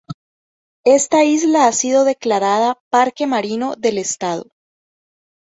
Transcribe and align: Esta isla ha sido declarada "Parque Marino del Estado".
Esta 0.87 1.23
isla 1.23 1.67
ha 1.67 1.71
sido 1.73 2.05
declarada 2.05 2.79
"Parque 2.89 3.27
Marino 3.27 3.75
del 3.75 3.99
Estado". 3.99 4.49